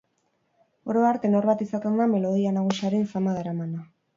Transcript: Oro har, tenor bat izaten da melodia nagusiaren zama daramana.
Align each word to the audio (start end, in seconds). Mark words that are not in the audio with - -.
Oro 0.93 1.03
har, 1.09 1.19
tenor 1.27 1.47
bat 1.51 1.61
izaten 1.67 2.01
da 2.01 2.09
melodia 2.17 2.57
nagusiaren 2.59 3.07
zama 3.15 3.37
daramana. 3.41 3.89